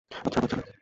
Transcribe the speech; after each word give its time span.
আচ্ছা, 0.25 0.39
বাচ্চারা। 0.41 0.71